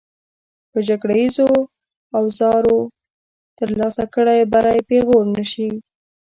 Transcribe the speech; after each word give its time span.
پر 0.69 0.81
جګړیزو 0.89 1.49
اوزارو 2.19 2.79
ترلاسه 3.57 4.03
کړی 4.15 4.39
بری 4.53 4.79
پېغور 4.89 5.23
نه 5.35 5.43
شي. 5.51 5.69